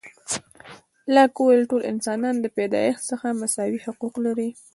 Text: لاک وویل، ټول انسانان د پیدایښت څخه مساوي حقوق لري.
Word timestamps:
لاک 1.15 1.33
وویل، 1.39 1.63
ټول 1.71 1.81
انسانان 1.91 2.35
د 2.39 2.45
پیدایښت 2.57 3.01
څخه 3.11 3.27
مساوي 3.41 3.79
حقوق 3.85 4.15
لري. 4.25 4.49